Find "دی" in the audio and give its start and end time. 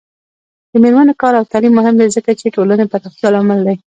1.97-2.07, 3.67-3.75